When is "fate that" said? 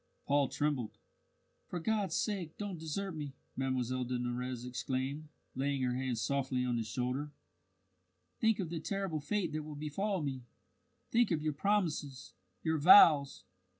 9.19-9.61